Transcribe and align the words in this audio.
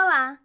Olá, 0.00 0.38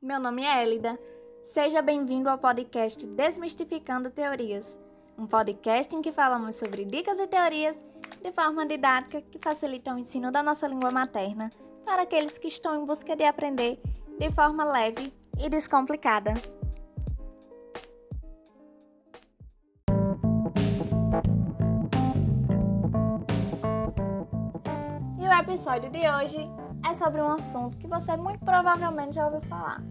meu 0.00 0.18
nome 0.18 0.42
é 0.42 0.62
Elida. 0.62 0.98
Seja 1.44 1.82
bem-vindo 1.82 2.30
ao 2.30 2.38
podcast 2.38 3.06
Desmistificando 3.06 4.10
Teorias, 4.10 4.80
um 5.18 5.26
podcast 5.26 5.94
em 5.94 6.00
que 6.00 6.10
falamos 6.10 6.54
sobre 6.54 6.82
dicas 6.86 7.20
e 7.20 7.26
teorias 7.26 7.84
de 8.22 8.32
forma 8.32 8.64
didática 8.64 9.20
que 9.20 9.38
facilitam 9.38 9.96
o 9.96 9.98
ensino 9.98 10.32
da 10.32 10.42
nossa 10.42 10.66
língua 10.66 10.90
materna 10.90 11.50
para 11.84 12.04
aqueles 12.04 12.38
que 12.38 12.48
estão 12.48 12.74
em 12.82 12.86
busca 12.86 13.14
de 13.14 13.24
aprender 13.24 13.78
de 14.18 14.30
forma 14.30 14.64
leve 14.64 15.12
e 15.38 15.50
descomplicada. 15.50 16.32
E 25.20 25.28
o 25.28 25.32
episódio 25.38 25.90
de 25.90 26.08
hoje 26.08 26.65
é 26.90 26.94
sobre 26.94 27.20
um 27.20 27.32
assunto 27.32 27.76
que 27.78 27.86
você 27.86 28.16
muito 28.16 28.44
provavelmente 28.44 29.16
já 29.16 29.26
ouviu 29.26 29.40
falar, 29.42 29.82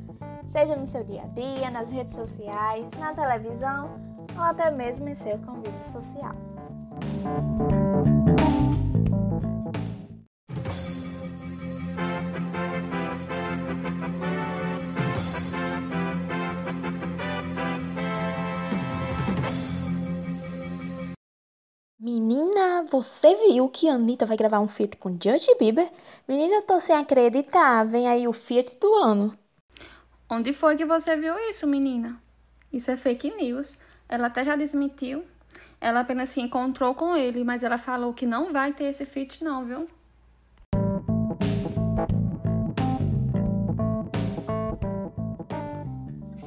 seja 0.45 0.76
no 0.76 0.88
seu 0.88 1.03
dia 1.03 1.23
a 1.23 1.27
dia, 1.27 1.70
nas 1.70 1.90
redes 1.90 2.16
sociais, 2.16 2.90
na 2.98 3.13
televisão 3.13 3.90
ou 4.36 4.41
até 4.41 4.72
mesmo 4.72 5.09
em 5.09 5.16
seu 5.16 5.38
convívio 5.39 5.84
social. 5.84 6.36
Você 22.85 23.35
viu 23.48 23.67
que 23.70 23.89
a 23.89 23.94
Anitta 23.94 24.25
vai 24.25 24.38
gravar 24.38 24.59
um 24.59 24.67
feat 24.67 24.98
com 24.98 25.12
Justin 25.12 25.57
Bieber? 25.59 25.89
Menina, 26.27 26.55
eu 26.55 26.63
tô 26.63 26.80
sem 26.80 26.95
acreditar. 26.95 27.84
Vem 27.85 28.08
aí 28.08 28.27
o 28.27 28.34
feat 28.34 28.77
do 28.80 28.94
ano. 28.95 29.38
Onde 30.30 30.53
foi 30.53 30.75
que 30.75 30.85
você 30.85 31.16
viu 31.16 31.38
isso, 31.49 31.67
menina? 31.67 32.22
Isso 32.72 32.89
é 32.92 32.97
fake 32.97 33.36
news. 33.36 33.77
Ela 34.08 34.27
até 34.27 34.44
já 34.44 34.55
desmentiu. 34.55 35.23
Ela 35.80 36.02
apenas 36.02 36.30
se 36.30 36.42
encontrou 36.42 36.95
com 36.95 37.16
ele, 37.16 37.44
mas 37.44 37.64
ela 37.64 37.77
falou 37.77 38.14
que 38.14 38.25
não 38.25 38.52
vai 38.52 38.73
ter 38.73 38.86
esse 38.86 39.05
feat 39.05 39.44
não, 39.44 39.66
viu? 39.66 39.88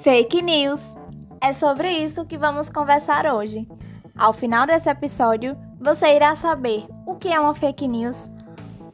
Fake 0.02 0.42
news. 0.42 0.97
É 1.41 1.52
sobre 1.52 1.91
isso 1.91 2.25
que 2.25 2.36
vamos 2.36 2.69
conversar 2.69 3.27
hoje. 3.27 3.69
Ao 4.17 4.33
final 4.33 4.67
desse 4.67 4.91
episódio, 4.91 5.56
você 5.81 6.15
irá 6.15 6.34
saber 6.34 6.87
o 7.07 7.15
que 7.15 7.29
é 7.29 7.39
uma 7.39 7.55
fake 7.55 7.87
news, 7.87 8.31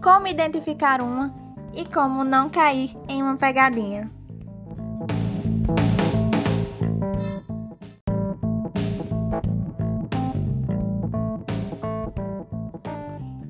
como 0.03 0.27
identificar 0.27 1.01
uma 1.01 1.35
e 1.73 1.85
como 1.85 2.23
não 2.23 2.49
cair 2.49 2.97
em 3.09 3.23
uma 3.23 3.37
pegadinha. 3.37 4.11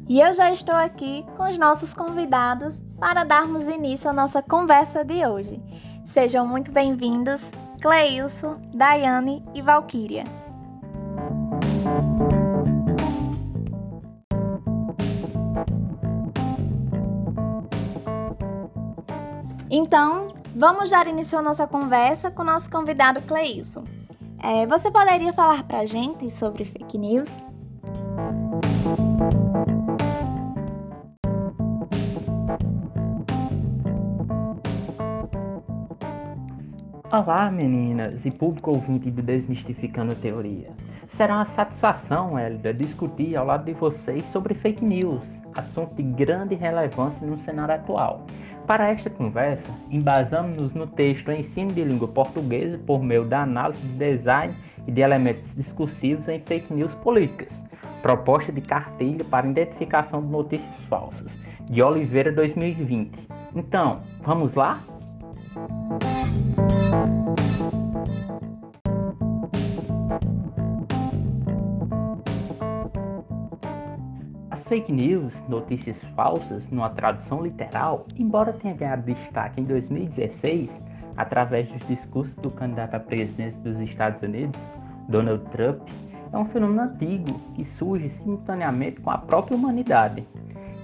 E 0.06 0.20
eu 0.20 0.32
já 0.32 0.52
estou 0.52 0.76
aqui 0.76 1.26
com 1.36 1.48
os 1.48 1.58
nossos 1.58 1.92
convidados 1.92 2.84
para 3.00 3.24
darmos 3.24 3.66
início 3.66 4.08
à 4.08 4.12
nossa 4.12 4.40
conversa 4.40 5.04
de 5.04 5.26
hoje. 5.26 5.60
Sejam 6.04 6.46
muito 6.46 6.70
bem-vindos, 6.70 7.50
Cleilson, 7.80 8.60
Daiane 8.72 9.44
e 9.52 9.60
Valquíria. 9.60 10.22
Então, 19.76 20.28
vamos 20.54 20.88
dar 20.88 21.08
início 21.08 21.36
à 21.36 21.42
nossa 21.42 21.66
conversa 21.66 22.30
com 22.30 22.42
o 22.42 22.44
nosso 22.44 22.70
convidado 22.70 23.20
Cleilson. 23.22 23.82
É, 24.40 24.64
você 24.68 24.88
poderia 24.88 25.32
falar 25.32 25.64
para 25.64 25.80
a 25.80 25.84
gente 25.84 26.30
sobre 26.30 26.64
fake 26.64 26.96
news? 26.96 27.44
Olá, 37.10 37.50
meninas 37.50 38.24
e 38.24 38.30
público 38.30 38.70
ouvinte 38.70 39.10
do 39.10 39.22
Desmistificando 39.22 40.14
Teoria. 40.14 40.70
Será 41.08 41.34
uma 41.34 41.44
satisfação, 41.44 42.38
Hélida, 42.38 42.72
discutir 42.72 43.34
ao 43.34 43.46
lado 43.46 43.64
de 43.64 43.72
vocês 43.72 44.24
sobre 44.26 44.54
fake 44.54 44.84
news, 44.84 45.28
assunto 45.56 45.96
de 45.96 46.04
grande 46.04 46.54
relevância 46.54 47.26
no 47.26 47.36
cenário 47.36 47.74
atual. 47.74 48.24
Para 48.66 48.90
esta 48.90 49.10
conversa, 49.10 49.70
embasamos-nos 49.90 50.72
no 50.72 50.86
texto 50.86 51.30
Ensino 51.30 51.70
de 51.70 51.84
Língua 51.84 52.08
Portuguesa 52.08 52.78
por 52.86 53.02
meio 53.02 53.26
da 53.26 53.42
análise 53.42 53.80
de 53.80 53.98
design 53.98 54.54
e 54.86 54.90
de 54.90 55.02
elementos 55.02 55.54
discursivos 55.54 56.28
em 56.28 56.40
fake 56.40 56.72
news 56.72 56.94
políticas, 56.96 57.52
proposta 58.00 58.50
de 58.50 58.62
cartilha 58.62 59.22
para 59.22 59.46
identificação 59.46 60.22
de 60.22 60.28
notícias 60.28 60.80
falsas, 60.88 61.38
de 61.68 61.82
Oliveira 61.82 62.32
2020. 62.32 63.28
Então, 63.54 64.00
vamos 64.22 64.54
lá? 64.54 64.82
Fake 74.74 74.90
news, 74.90 75.40
notícias 75.48 76.02
falsas, 76.16 76.68
numa 76.68 76.90
tradução 76.90 77.44
literal, 77.44 78.08
embora 78.18 78.52
tenha 78.52 78.74
ganhado 78.74 79.04
destaque 79.04 79.60
em 79.60 79.64
2016 79.64 80.80
através 81.16 81.68
dos 81.68 81.86
discursos 81.86 82.34
do 82.38 82.50
candidato 82.50 82.96
à 82.96 82.98
presidência 82.98 83.62
dos 83.62 83.78
Estados 83.78 84.20
Unidos, 84.20 84.60
Donald 85.08 85.44
Trump, 85.52 85.80
é 86.32 86.36
um 86.36 86.44
fenômeno 86.44 86.90
antigo 86.90 87.38
que 87.54 87.64
surge 87.64 88.10
simultaneamente 88.10 89.00
com 89.00 89.12
a 89.12 89.18
própria 89.18 89.56
humanidade. 89.56 90.26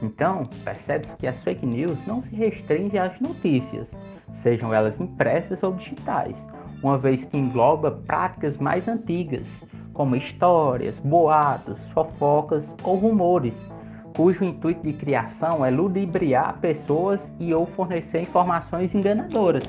Então, 0.00 0.48
percebe-se 0.62 1.16
que 1.16 1.26
as 1.26 1.42
fake 1.42 1.66
news 1.66 1.98
não 2.06 2.22
se 2.22 2.32
restringem 2.36 3.00
às 3.00 3.18
notícias, 3.18 3.90
sejam 4.34 4.72
elas 4.72 5.00
impressas 5.00 5.64
ou 5.64 5.72
digitais, 5.72 6.36
uma 6.80 6.96
vez 6.96 7.24
que 7.24 7.36
engloba 7.36 7.90
práticas 7.90 8.56
mais 8.56 8.86
antigas, 8.86 9.66
como 9.92 10.14
histórias, 10.14 10.96
boatos, 11.00 11.80
fofocas 11.88 12.72
ou 12.84 12.94
rumores, 12.94 13.72
cujo 14.16 14.44
intuito 14.44 14.82
de 14.82 14.92
criação 14.92 15.64
é 15.64 15.70
ludibriar 15.70 16.58
pessoas 16.60 17.20
e 17.38 17.54
ou 17.54 17.66
fornecer 17.66 18.22
informações 18.22 18.94
enganadoras. 18.94 19.64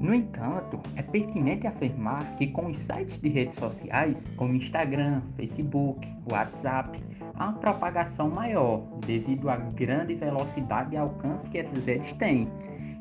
No 0.00 0.12
entanto, 0.12 0.78
é 0.96 1.02
pertinente 1.02 1.66
afirmar 1.66 2.34
que 2.36 2.48
com 2.48 2.66
os 2.66 2.76
sites 2.76 3.18
de 3.18 3.28
redes 3.28 3.56
sociais, 3.56 4.30
como 4.36 4.54
Instagram, 4.54 5.22
Facebook, 5.36 6.06
WhatsApp, 6.30 7.02
há 7.34 7.48
uma 7.48 7.58
propagação 7.58 8.28
maior 8.28 8.82
devido 9.06 9.48
à 9.48 9.56
grande 9.56 10.14
velocidade 10.14 10.94
e 10.94 10.98
alcance 10.98 11.48
que 11.48 11.58
essas 11.58 11.86
redes 11.86 12.12
têm. 12.14 12.48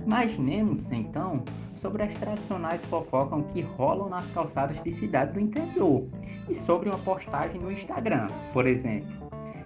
Imaginemos 0.06 0.92
então 0.92 1.44
sobre 1.76 2.04
as 2.04 2.16
tradicionais 2.16 2.84
fofocas 2.86 3.46
que 3.54 3.62
rolam 3.62 4.10
nas 4.10 4.30
calçadas 4.32 4.82
de 4.82 4.92
cidade 4.92 5.34
do 5.34 5.40
interior 5.40 6.08
e 6.50 6.56
sobre 6.56 6.90
uma 6.90 6.98
postagem 7.00 7.62
no 7.62 7.72
Instagram, 7.72 8.28
por 8.52 8.68
exemplo. 8.68 9.10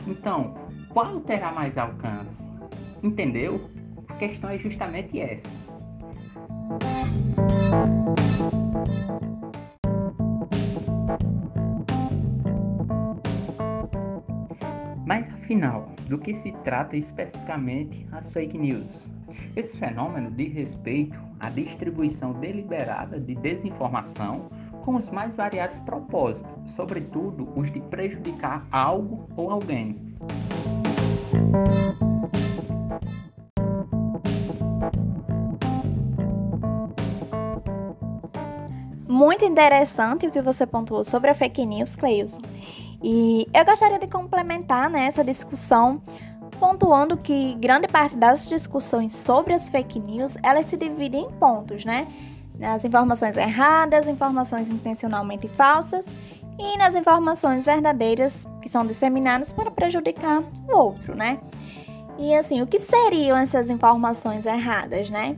Então, 0.07 0.53
qual 0.90 1.19
terá 1.22 1.51
mais 1.51 1.78
alcance? 1.78 2.44
Entendeu? 3.01 3.59
A 4.07 4.13
questão 4.16 4.50
é 4.50 4.57
justamente 4.57 5.19
essa. 5.19 5.50
Mas 15.06 15.30
afinal, 15.30 15.89
do 16.09 16.18
que 16.18 16.33
se 16.33 16.51
trata 16.63 16.98
especificamente 16.98 18.07
as 18.12 18.33
fake 18.33 18.57
news? 18.57 19.14
Esse 19.55 19.77
fenômeno 19.77 20.31
diz 20.31 20.53
respeito 20.53 21.17
à 21.39 21.49
distribuição 21.49 22.33
deliberada 22.33 23.19
de 23.19 23.35
desinformação 23.35 24.49
com 24.83 24.95
os 24.95 25.09
mais 25.09 25.35
variados 25.35 25.79
propósitos, 25.79 26.71
sobretudo 26.71 27.49
os 27.55 27.71
de 27.71 27.81
prejudicar 27.81 28.67
algo 28.71 29.27
ou 29.35 29.49
alguém. 29.49 29.99
Muito 39.07 39.45
interessante 39.45 40.27
o 40.27 40.31
que 40.31 40.41
você 40.41 40.67
pontuou 40.67 41.03
sobre 41.03 41.29
a 41.29 41.33
fake 41.33 41.65
news, 41.65 41.95
Cleilson. 41.95 42.41
E 43.01 43.47
eu 43.53 43.65
gostaria 43.65 43.97
de 43.97 44.07
complementar 44.07 44.89
né, 44.89 45.05
essa 45.05 45.23
discussão 45.23 46.01
pontuando 46.56 47.18
que 47.18 47.56
grande 47.56 47.88
parte 47.88 48.18
das 48.18 48.46
discussões 48.46 49.16
sobre 49.16 49.54
as 49.54 49.69
fake 49.69 50.00
news, 50.00 50.38
elas 50.44 50.66
se 50.66 50.78
dividem 50.78 51.25
em 51.25 51.31
pontos, 51.31 51.86
né? 51.86 52.07
As 52.62 52.86
informações 52.86 53.36
erradas, 53.36 54.07
informações 54.07 54.69
intencionalmente 54.69 55.48
falsas 55.48 56.10
e 56.57 56.78
nas 56.78 56.96
informações 56.96 57.66
verdadeiras 57.66 58.48
que 58.62 58.69
são 58.69 58.86
disseminadas 58.86 59.52
para 59.52 59.69
prejudicar 59.69 60.42
o 60.68 60.78
outro, 60.78 61.16
né? 61.16 61.40
E 62.18 62.34
assim, 62.34 62.62
o 62.62 62.68
que 62.68 62.80
seriam 62.80 63.38
essas 63.38 63.69
informações 63.69 64.46
erradas, 64.46 65.10
né? 65.10 65.38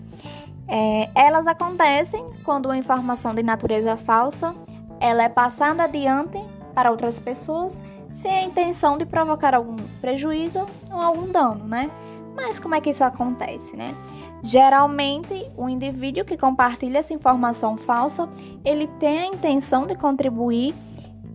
É, 0.68 1.10
elas 1.16 1.48
acontecem 1.48 2.24
quando 2.44 2.66
uma 2.66 2.78
informação 2.78 3.34
de 3.34 3.42
natureza 3.42 3.96
falsa 3.96 4.54
ela 5.00 5.24
é 5.24 5.30
passada 5.30 5.84
adiante 5.84 6.44
para 6.74 6.92
outras 6.92 7.20
pessoas 7.20 7.84
sem 8.18 8.32
a 8.32 8.42
intenção 8.42 8.98
de 8.98 9.06
provocar 9.06 9.54
algum 9.54 9.76
prejuízo 10.02 10.66
ou 10.92 11.00
algum 11.00 11.32
dano, 11.32 11.68
né? 11.68 11.90
Mas 12.36 12.60
como 12.60 12.74
é 12.74 12.82
que 12.82 12.90
isso 12.90 13.04
acontece, 13.04 13.76
né? 13.78 13.96
Geralmente, 14.42 15.50
o 15.56 15.70
indivíduo 15.70 16.26
que 16.26 16.36
compartilha 16.36 16.98
essa 16.98 17.14
informação 17.14 17.78
falsa, 17.78 18.28
ele 18.66 18.88
tem 19.00 19.20
a 19.20 19.26
intenção 19.28 19.86
de 19.86 19.96
contribuir 19.96 20.74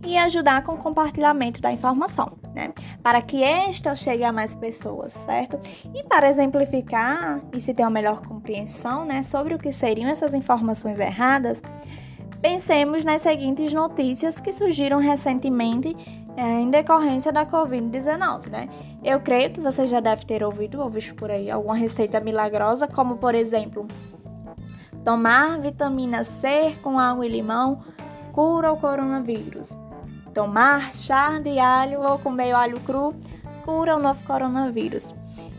e 0.05 0.17
ajudar 0.17 0.63
com 0.63 0.73
o 0.73 0.77
compartilhamento 0.77 1.61
da 1.61 1.71
informação, 1.71 2.33
né? 2.53 2.73
Para 3.01 3.21
que 3.21 3.41
esta 3.41 3.95
chegue 3.95 4.25
a 4.25 4.33
mais 4.33 4.53
pessoas, 4.53 5.13
certo? 5.13 5.57
E 5.93 6.03
para 6.03 6.29
exemplificar 6.29 7.41
e 7.53 7.61
se 7.61 7.73
ter 7.73 7.83
uma 7.83 7.89
melhor 7.91 8.21
compreensão, 8.27 9.05
né, 9.05 9.23
sobre 9.23 9.55
o 9.55 9.57
que 9.57 9.71
seriam 9.71 10.09
essas 10.09 10.33
informações 10.33 10.99
erradas, 10.99 11.61
pensemos 12.41 13.05
nas 13.05 13.21
seguintes 13.21 13.71
notícias 13.71 14.37
que 14.41 14.51
surgiram 14.51 14.99
recentemente 14.99 15.95
é, 15.95 16.22
em 16.37 16.69
decorrência 16.69 17.31
da 17.31 17.45
Covid-19, 17.45 18.49
né? 18.49 18.69
Eu 19.03 19.19
creio 19.19 19.51
que 19.51 19.59
você 19.59 19.85
já 19.85 19.99
deve 19.99 20.25
ter 20.25 20.43
ouvido 20.43 20.81
ou 20.81 20.89
visto 20.89 21.15
por 21.15 21.29
aí 21.29 21.51
alguma 21.51 21.75
receita 21.75 22.19
milagrosa, 22.19 22.87
como 22.87 23.17
por 23.17 23.35
exemplo, 23.35 23.87
tomar 25.03 25.59
vitamina 25.59 26.23
C 26.23 26.75
com 26.81 26.97
água 26.97 27.25
e 27.25 27.29
limão 27.29 27.83
cura 28.31 28.71
o 28.71 28.77
coronavírus. 28.77 29.77
Tomar 30.33 30.95
chá 30.95 31.39
de 31.39 31.59
alho 31.59 32.01
ou 32.01 32.17
comer 32.17 32.51
alho 32.51 32.79
cru 32.79 33.13
cura 33.63 33.95
o 33.95 33.99
novo 33.99 34.23
coronavírus. 34.23 35.13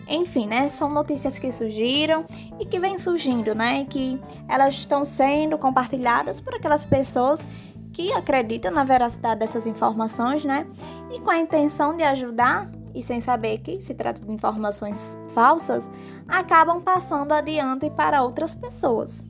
Enfim, 0.08 0.46
né? 0.46 0.68
São 0.68 0.90
notícias 0.90 1.38
que 1.38 1.50
surgiram 1.50 2.24
e 2.60 2.66
que 2.66 2.78
vêm 2.78 2.98
surgindo, 2.98 3.54
né? 3.54 3.80
E 3.80 3.84
que 3.86 4.20
elas 4.48 4.74
estão 4.74 5.04
sendo 5.04 5.56
compartilhadas 5.56 6.40
por 6.40 6.54
aquelas 6.54 6.84
pessoas 6.84 7.48
que 7.94 8.12
acreditam 8.12 8.72
na 8.72 8.82
veracidade 8.82 9.40
dessas 9.40 9.66
informações, 9.66 10.44
né? 10.44 10.66
E 11.10 11.20
com 11.20 11.30
a 11.30 11.38
intenção 11.38 11.96
de 11.96 12.02
ajudar 12.02 12.68
e 12.92 13.00
sem 13.00 13.20
saber 13.20 13.58
que 13.58 13.80
se 13.80 13.94
trata 13.94 14.20
de 14.20 14.30
informações 14.30 15.16
falsas, 15.28 15.90
acabam 16.26 16.80
passando 16.80 17.32
adiante 17.32 17.88
para 17.90 18.22
outras 18.22 18.54
pessoas. 18.54 19.24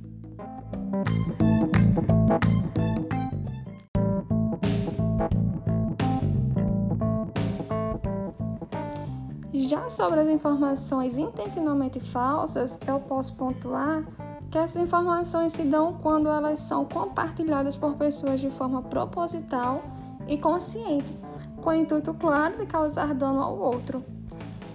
Já 9.53 9.89
sobre 9.89 10.21
as 10.21 10.29
informações 10.29 11.17
intencionalmente 11.17 12.01
falsas, 12.01 12.79
eu 12.87 13.01
posso 13.01 13.37
pontuar 13.37 14.05
que 14.51 14.59
essas 14.59 14.83
informações 14.83 15.53
se 15.53 15.63
dão 15.63 15.95
quando 15.95 16.29
elas 16.29 16.61
são 16.61 16.85
compartilhadas 16.85 17.77
por 17.77 17.95
pessoas 17.95 18.41
de 18.41 18.51
forma 18.51 18.83
proposital 18.83 19.83
e 20.27 20.39
consciente, 20.39 21.19
com 21.63 21.71
o 21.71 21.75
intuito 21.75 22.15
claro 22.15 22.59
de 22.59 22.67
causar 22.67 23.15
dano 23.15 23.43
ao 23.43 23.59
outro. 23.59 24.05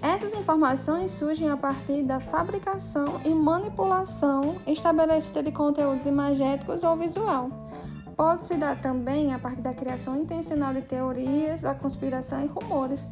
Essas 0.02 0.34
informações 0.34 1.12
surgem 1.12 1.50
a 1.50 1.58
partir 1.58 2.04
da 2.04 2.20
fabricação 2.20 3.20
e 3.26 3.34
manipulação 3.34 4.56
estabelecida 4.66 5.44
de 5.44 5.52
conteúdos 5.52 6.06
imagéticos 6.06 6.84
ou 6.84 6.96
visual. 6.96 7.50
Pode 8.16 8.46
se 8.46 8.56
dar 8.56 8.82
também 8.82 9.34
a 9.34 9.40
partir 9.40 9.62
da 9.62 9.74
criação 9.74 10.16
intencional 10.18 10.74
de 10.74 10.82
teorias 10.82 11.62
da 11.62 11.74
conspiração 11.74 12.42
e 12.44 12.48
rumores. 12.48 13.10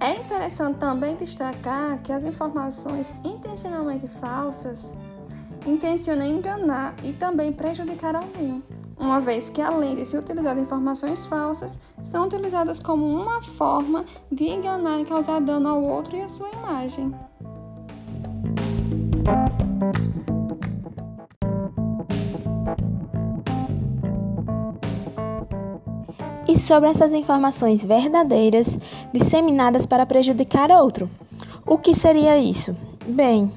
É 0.00 0.14
interessante 0.14 0.78
também 0.78 1.16
destacar 1.16 1.98
que 2.02 2.12
as 2.12 2.22
informações 2.22 3.12
intencionalmente 3.24 4.06
falsas 4.06 4.94
intenciona 5.66 6.26
enganar 6.26 6.94
e 7.02 7.12
também 7.12 7.52
prejudicar 7.52 8.16
alguém, 8.16 8.62
uma 8.98 9.20
vez 9.20 9.48
que, 9.50 9.60
além 9.60 9.94
de 9.94 10.04
se 10.04 10.16
utilizar 10.16 10.58
informações 10.58 11.24
falsas, 11.26 11.78
são 12.02 12.26
utilizadas 12.26 12.80
como 12.80 13.06
uma 13.06 13.40
forma 13.40 14.04
de 14.30 14.44
enganar 14.44 15.00
e 15.00 15.04
causar 15.04 15.40
dano 15.40 15.68
ao 15.68 15.82
outro 15.82 16.16
e 16.16 16.20
à 16.20 16.28
sua 16.28 16.48
imagem. 16.50 17.14
E 26.48 26.58
sobre 26.58 26.88
essas 26.88 27.12
informações 27.12 27.84
verdadeiras 27.84 28.78
disseminadas 29.12 29.84
para 29.84 30.06
prejudicar 30.06 30.70
outro. 30.70 31.08
O 31.66 31.76
que 31.76 31.92
seria 31.92 32.38
isso? 32.38 32.74
Bem, 33.06 33.52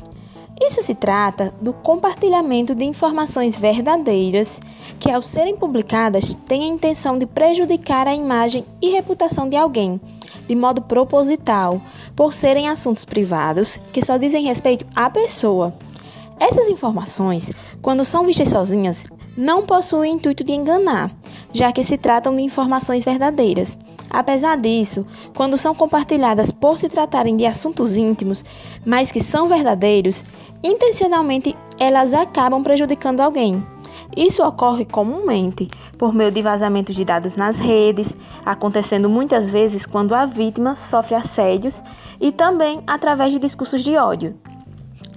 isso 0.62 0.84
se 0.84 0.94
trata 0.94 1.52
do 1.60 1.74
compartilhamento 1.74 2.76
de 2.76 2.86
informações 2.86 3.56
verdadeiras 3.56 4.60
que, 5.00 5.10
ao 5.10 5.24
serem 5.24 5.56
publicadas, 5.56 6.36
têm 6.46 6.64
a 6.64 6.68
intenção 6.68 7.18
de 7.18 7.26
prejudicar 7.26 8.08
a 8.08 8.16
imagem 8.16 8.64
e 8.80 8.92
reputação 8.92 9.50
de 9.50 9.56
alguém, 9.56 10.00
de 10.48 10.56
modo 10.56 10.82
proposital, 10.84 11.82
por 12.16 12.34
serem 12.36 12.70
assuntos 12.70 13.06
privados 13.06 13.80
que 13.92 14.06
só 14.06 14.18
dizem 14.18 14.46
respeito 14.46 14.86
à 14.96 15.10
pessoa. 15.10 15.74
Essas 16.40 16.70
informações, 16.70 17.52
quando 17.82 18.06
são 18.06 18.26
vistas 18.26 18.50
sozinhas, 18.50 19.06
não 19.36 19.66
possuem 19.66 20.14
o 20.14 20.16
intuito 20.16 20.44
de 20.44 20.54
enganar, 20.54 21.12
já 21.54 21.72
que 21.72 21.84
se 21.84 21.98
tratam 21.98 22.36
de 22.36 22.42
informações 22.42 23.04
verdadeiras. 23.04 23.78
Apesar 24.10 24.58
disso, 24.58 25.06
quando 25.36 25.58
são 25.58 25.74
compartilhadas 25.74 26.52
por 26.52 26.78
se 26.78 26.90
tratarem 26.90 27.36
de 27.36 27.46
assuntos 27.46 27.98
íntimos, 27.98 28.44
mas 28.86 29.12
que 29.12 29.20
são 29.20 29.48
verdadeiros, 29.48 30.24
intencionalmente 30.64 31.56
elas 31.80 32.14
acabam 32.14 32.64
prejudicando 32.64 33.22
alguém. 33.22 33.66
Isso 34.16 34.44
ocorre 34.44 34.86
comumente 34.86 35.70
por 35.98 36.14
meio 36.14 36.32
de 36.32 36.42
vazamentos 36.42 36.96
de 36.96 37.06
dados 37.06 37.36
nas 37.36 37.58
redes, 37.58 38.16
acontecendo 38.46 39.10
muitas 39.10 39.50
vezes 39.50 39.86
quando 39.86 40.14
a 40.14 40.26
vítima 40.26 40.76
sofre 40.76 41.16
assédios 41.16 41.82
e 42.20 42.32
também 42.32 42.82
através 42.86 43.32
de 43.32 43.40
discursos 43.40 43.84
de 43.84 43.96
ódio. 43.96 44.36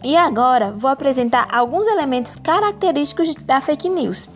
E 0.03 0.17
agora 0.17 0.71
vou 0.71 0.91
apresentar 0.91 1.49
alguns 1.51 1.87
elementos 1.87 2.37
característicos 2.37 3.35
da 3.37 3.61
fake 3.61 3.89
news. 3.89 4.29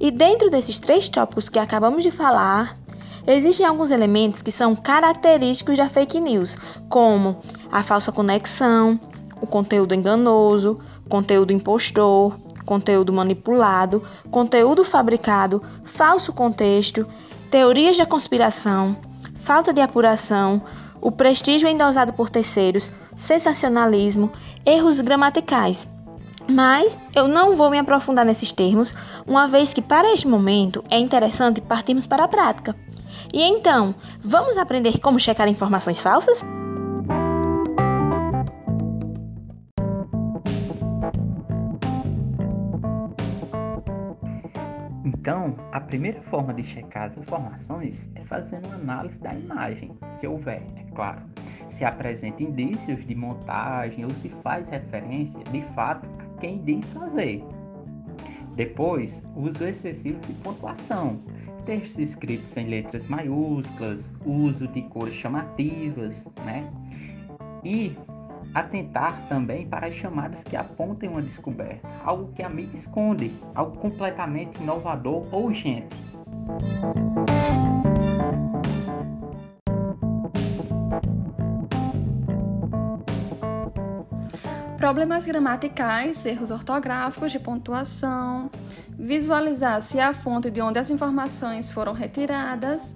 E 0.00 0.10
dentro 0.10 0.48
desses 0.48 0.78
três 0.78 1.10
tópicos 1.10 1.50
que 1.50 1.58
acabamos 1.58 2.02
de 2.02 2.10
falar, 2.10 2.74
existem 3.26 3.66
alguns 3.66 3.90
elementos 3.90 4.40
que 4.40 4.50
são 4.50 4.74
característicos 4.74 5.76
da 5.76 5.90
fake 5.90 6.18
news, 6.18 6.56
como 6.88 7.38
a 7.70 7.82
falsa 7.82 8.10
conexão, 8.10 8.98
o 9.42 9.46
conteúdo 9.46 9.94
enganoso, 9.94 10.78
conteúdo 11.06 11.52
impostor, 11.52 12.40
conteúdo 12.64 13.12
manipulado, 13.12 14.02
conteúdo 14.30 14.84
fabricado, 14.84 15.62
falso 15.84 16.32
contexto, 16.32 17.06
teorias 17.50 17.98
da 17.98 18.06
conspiração, 18.06 18.96
falta 19.34 19.70
de 19.70 19.82
apuração, 19.82 20.62
o 20.98 21.12
prestígio 21.12 21.68
endosado 21.68 22.14
por 22.14 22.30
terceiros, 22.30 22.90
sensacionalismo, 23.14 24.32
erros 24.64 24.98
gramaticais. 25.00 25.86
Mas 26.50 26.98
eu 27.14 27.28
não 27.28 27.54
vou 27.54 27.70
me 27.70 27.78
aprofundar 27.78 28.24
nesses 28.24 28.50
termos, 28.50 28.92
uma 29.24 29.46
vez 29.46 29.72
que 29.72 29.80
para 29.80 30.12
este 30.12 30.26
momento 30.26 30.82
é 30.90 30.98
interessante 30.98 31.60
partirmos 31.60 32.06
para 32.06 32.24
a 32.24 32.28
prática. 32.28 32.74
E 33.32 33.40
então, 33.40 33.94
vamos 34.20 34.58
aprender 34.58 34.98
como 34.98 35.20
checar 35.20 35.46
informações 35.48 36.00
falsas? 36.00 36.42
Então, 45.04 45.54
a 45.70 45.80
primeira 45.80 46.20
forma 46.22 46.52
de 46.52 46.62
checar 46.62 47.04
as 47.04 47.16
informações 47.16 48.10
é 48.14 48.24
fazendo 48.24 48.66
uma 48.66 48.74
análise 48.74 49.20
da 49.20 49.32
imagem, 49.34 49.96
se 50.08 50.26
houver, 50.26 50.62
é 50.76 50.90
claro. 50.94 51.20
Se 51.68 51.84
apresenta 51.84 52.42
indícios 52.42 53.06
de 53.06 53.14
montagem 53.14 54.04
ou 54.04 54.14
se 54.14 54.28
faz 54.42 54.66
referência, 54.68 55.38
de 55.52 55.62
fato, 55.74 56.08
quem 56.40 56.62
diz 56.62 56.84
fazer. 56.88 57.44
Depois, 58.56 59.24
uso 59.36 59.64
excessivo 59.64 60.18
de 60.26 60.32
pontuação, 60.34 61.20
textos 61.64 61.98
escritos 61.98 62.56
em 62.56 62.66
letras 62.66 63.06
maiúsculas, 63.06 64.10
uso 64.24 64.66
de 64.68 64.82
cores 64.82 65.14
chamativas, 65.14 66.26
né? 66.44 66.68
E 67.64 67.96
atentar 68.54 69.28
também 69.28 69.66
para 69.66 69.86
as 69.86 69.94
chamadas 69.94 70.42
que 70.42 70.56
apontem 70.56 71.08
uma 71.08 71.22
descoberta, 71.22 71.88
algo 72.04 72.32
que 72.32 72.42
a 72.42 72.48
mídia 72.48 72.76
esconde, 72.76 73.32
algo 73.54 73.78
completamente 73.78 74.60
inovador 74.60 75.26
ou 75.30 75.46
urgente. 75.46 75.96
Problemas 84.90 85.24
gramaticais, 85.24 86.26
erros 86.26 86.50
ortográficos 86.50 87.30
de 87.30 87.38
pontuação, 87.38 88.50
visualizar 88.98 89.80
se 89.82 90.00
a 90.00 90.12
fonte 90.12 90.50
de 90.50 90.60
onde 90.60 90.80
as 90.80 90.90
informações 90.90 91.70
foram 91.70 91.92
retiradas, 91.92 92.92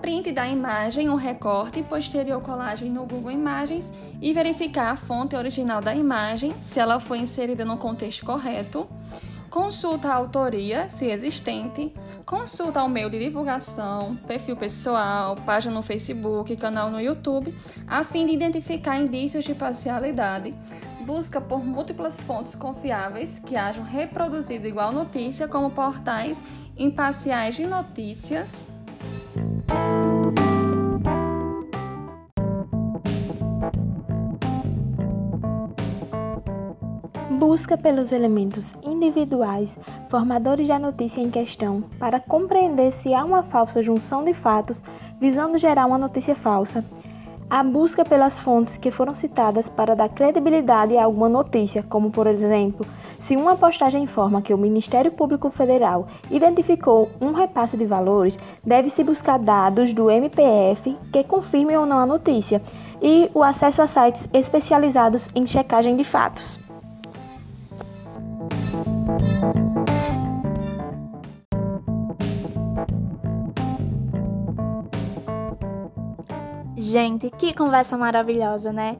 print 0.00 0.32
da 0.32 0.48
imagem, 0.48 1.10
um 1.10 1.16
recorte, 1.16 1.82
posterior 1.82 2.40
colagem 2.40 2.90
no 2.90 3.04
Google 3.04 3.30
Imagens 3.30 3.92
e 4.22 4.32
verificar 4.32 4.90
a 4.90 4.96
fonte 4.96 5.36
original 5.36 5.82
da 5.82 5.94
imagem, 5.94 6.54
se 6.62 6.80
ela 6.80 6.98
foi 6.98 7.18
inserida 7.18 7.62
no 7.62 7.76
contexto 7.76 8.24
correto, 8.24 8.88
consulta 9.50 10.08
a 10.08 10.14
autoria, 10.14 10.88
se 10.88 11.04
existente, 11.10 11.92
consulta 12.24 12.82
o 12.82 12.88
meio 12.88 13.10
de 13.10 13.18
divulgação, 13.18 14.16
perfil 14.26 14.56
pessoal, 14.56 15.36
página 15.36 15.74
no 15.74 15.82
Facebook, 15.82 16.56
canal 16.56 16.90
no 16.90 16.98
YouTube, 16.98 17.54
a 17.86 18.02
fim 18.02 18.24
de 18.24 18.32
identificar 18.32 18.98
indícios 18.98 19.44
de 19.44 19.54
parcialidade, 19.54 20.56
busca 21.08 21.40
por 21.40 21.64
múltiplas 21.64 22.20
fontes 22.20 22.54
confiáveis 22.54 23.38
que 23.38 23.56
hajam 23.56 23.82
reproduzido 23.82 24.68
igual 24.68 24.92
notícia, 24.92 25.48
como 25.48 25.70
portais 25.70 26.44
imparciais 26.76 27.56
de 27.56 27.66
notícias. 27.66 28.68
busca 37.38 37.78
pelos 37.78 38.12
elementos 38.12 38.74
individuais 38.82 39.78
formadores 40.08 40.68
da 40.68 40.78
notícia 40.78 41.20
em 41.20 41.30
questão 41.30 41.82
para 41.98 42.20
compreender 42.20 42.90
se 42.92 43.14
há 43.14 43.24
uma 43.24 43.42
falsa 43.42 43.82
junção 43.82 44.22
de 44.22 44.34
fatos 44.34 44.82
visando 45.18 45.56
gerar 45.56 45.86
uma 45.86 45.96
notícia 45.96 46.34
falsa. 46.34 46.84
A 47.50 47.62
busca 47.62 48.04
pelas 48.04 48.38
fontes 48.38 48.76
que 48.76 48.90
foram 48.90 49.14
citadas 49.14 49.70
para 49.70 49.96
dar 49.96 50.10
credibilidade 50.10 50.94
a 50.98 51.04
alguma 51.04 51.30
notícia, 51.30 51.82
como 51.82 52.10
por 52.10 52.26
exemplo, 52.26 52.86
se 53.18 53.36
uma 53.36 53.56
postagem 53.56 54.02
informa 54.02 54.42
que 54.42 54.52
o 54.52 54.58
Ministério 54.58 55.10
Público 55.10 55.48
Federal 55.48 56.06
identificou 56.30 57.08
um 57.18 57.32
repasse 57.32 57.74
de 57.78 57.86
valores, 57.86 58.38
deve-se 58.62 59.02
buscar 59.02 59.38
dados 59.38 59.94
do 59.94 60.10
MPF 60.10 60.94
que 61.10 61.24
confirmem 61.24 61.78
ou 61.78 61.86
não 61.86 61.98
a 61.98 62.04
notícia 62.04 62.60
e 63.00 63.30
o 63.32 63.42
acesso 63.42 63.80
a 63.80 63.86
sites 63.86 64.28
especializados 64.30 65.28
em 65.34 65.46
checagem 65.46 65.96
de 65.96 66.04
fatos. 66.04 66.67
Gente, 76.88 77.28
que 77.28 77.52
conversa 77.52 77.98
maravilhosa, 77.98 78.72
né? 78.72 78.96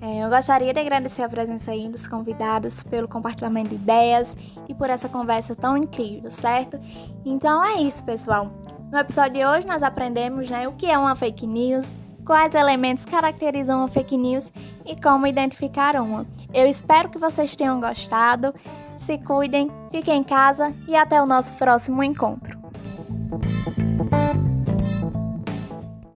É, 0.00 0.24
eu 0.24 0.30
gostaria 0.30 0.72
de 0.72 0.78
agradecer 0.78 1.24
a 1.24 1.28
presença 1.28 1.72
aí 1.72 1.88
dos 1.88 2.06
convidados 2.06 2.84
pelo 2.84 3.08
compartilhamento 3.08 3.70
de 3.70 3.74
ideias 3.74 4.36
e 4.68 4.74
por 4.74 4.88
essa 4.88 5.08
conversa 5.08 5.56
tão 5.56 5.76
incrível, 5.76 6.30
certo? 6.30 6.78
Então 7.24 7.64
é 7.64 7.82
isso, 7.82 8.04
pessoal. 8.04 8.48
No 8.92 8.96
episódio 8.96 9.34
de 9.34 9.44
hoje 9.44 9.66
nós 9.66 9.82
aprendemos 9.82 10.48
né, 10.48 10.68
o 10.68 10.72
que 10.72 10.86
é 10.86 10.96
uma 10.96 11.16
fake 11.16 11.44
news, 11.44 11.98
quais 12.24 12.54
elementos 12.54 13.04
caracterizam 13.04 13.80
uma 13.80 13.88
fake 13.88 14.16
news 14.16 14.52
e 14.86 14.94
como 14.94 15.26
identificar 15.26 15.96
uma. 15.96 16.24
Eu 16.54 16.68
espero 16.68 17.08
que 17.08 17.18
vocês 17.18 17.56
tenham 17.56 17.80
gostado. 17.80 18.54
Se 18.96 19.18
cuidem, 19.18 19.68
fiquem 19.90 20.20
em 20.20 20.24
casa 20.24 20.72
e 20.86 20.94
até 20.94 21.20
o 21.20 21.26
nosso 21.26 21.52
próximo 21.54 22.04
encontro. 22.04 22.56